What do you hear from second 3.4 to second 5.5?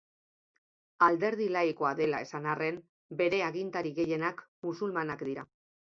agintari gehienak musulmanak dira.